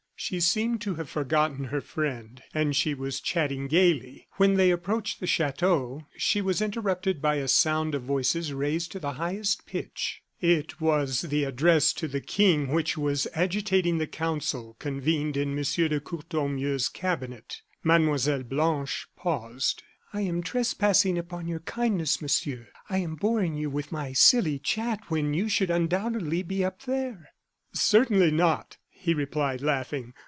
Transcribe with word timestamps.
She 0.23 0.39
seemed 0.39 0.81
to 0.81 0.93
have 0.95 1.09
forgotten 1.09 1.65
her 1.65 1.81
friend, 1.81 2.43
and 2.53 2.75
she 2.75 2.93
was 2.93 3.21
chatting 3.21 3.65
gayly. 3.67 4.27
When 4.33 4.53
they 4.53 4.69
approached 4.69 5.19
the 5.19 5.25
chateau, 5.25 6.05
she 6.15 6.41
was 6.41 6.61
interrupted 6.61 7.23
by 7.23 7.37
a 7.37 7.47
sound 7.47 7.95
of 7.95 8.03
voices 8.03 8.53
raised 8.53 8.91
to 8.91 8.99
the 8.99 9.13
highest 9.13 9.65
pitch. 9.65 10.21
It 10.39 10.79
was 10.79 11.21
the 11.21 11.43
address 11.43 11.91
to 11.93 12.07
the 12.07 12.21
King 12.21 12.67
which 12.67 12.95
was 12.99 13.27
agitating 13.33 13.97
the 13.97 14.05
council 14.05 14.75
convened 14.77 15.37
in 15.37 15.57
M. 15.57 15.63
de 15.65 15.99
Courtornieu's 15.99 16.87
cabinet. 16.87 17.63
Mlle. 17.83 18.43
Blanche 18.43 19.07
paused. 19.17 19.81
"I 20.13 20.21
am 20.21 20.43
trespassing 20.43 21.17
upon 21.17 21.47
your 21.47 21.61
kindness, 21.61 22.21
Monsieur. 22.21 22.67
I 22.91 22.99
am 22.99 23.15
boring 23.15 23.55
you 23.55 23.71
with 23.71 23.91
my 23.91 24.13
silly 24.13 24.59
chat 24.59 24.99
when 25.07 25.33
you 25.33 25.49
should 25.49 25.71
undoubtedly 25.71 26.43
be 26.43 26.63
up 26.63 26.83
there." 26.83 27.29
"Certainly 27.73 28.29
not," 28.29 28.77
he 29.03 29.15
replied, 29.15 29.59
laughing. 29.59 30.13